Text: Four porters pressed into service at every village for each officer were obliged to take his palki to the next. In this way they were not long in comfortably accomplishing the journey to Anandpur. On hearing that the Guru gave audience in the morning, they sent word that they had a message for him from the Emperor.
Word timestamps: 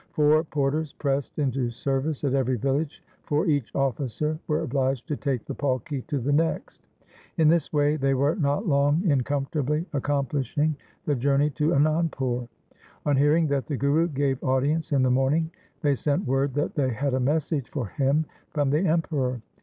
Four 0.13 0.43
porters 0.45 0.93
pressed 0.93 1.37
into 1.37 1.69
service 1.69 2.23
at 2.23 2.33
every 2.33 2.57
village 2.57 3.03
for 3.21 3.45
each 3.45 3.69
officer 3.75 4.39
were 4.47 4.61
obliged 4.61 5.07
to 5.09 5.15
take 5.15 5.47
his 5.47 5.55
palki 5.57 6.01
to 6.07 6.17
the 6.17 6.33
next. 6.33 6.87
In 7.37 7.49
this 7.49 7.71
way 7.71 7.97
they 7.97 8.15
were 8.15 8.33
not 8.35 8.67
long 8.67 9.03
in 9.07 9.21
comfortably 9.21 9.85
accomplishing 9.93 10.75
the 11.05 11.13
journey 11.13 11.51
to 11.51 11.75
Anandpur. 11.75 12.47
On 13.05 13.15
hearing 13.15 13.45
that 13.49 13.67
the 13.67 13.77
Guru 13.77 14.07
gave 14.07 14.43
audience 14.43 14.91
in 14.91 15.03
the 15.03 15.11
morning, 15.11 15.51
they 15.83 15.93
sent 15.93 16.25
word 16.25 16.55
that 16.55 16.73
they 16.73 16.89
had 16.89 17.13
a 17.13 17.19
message 17.19 17.69
for 17.69 17.85
him 17.85 18.25
from 18.49 18.71
the 18.71 18.79
Emperor. 18.79 19.39